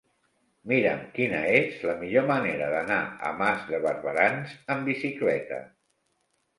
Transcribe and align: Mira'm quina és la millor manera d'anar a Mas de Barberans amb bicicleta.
Mira'm 0.71 1.03
quina 1.17 1.41
és 1.57 1.75
la 1.91 1.95
millor 2.01 2.27
manera 2.33 2.71
d'anar 2.73 2.99
a 3.31 3.37
Mas 3.45 3.71
de 3.71 3.85
Barberans 3.87 4.59
amb 4.77 4.93
bicicleta. 4.95 5.67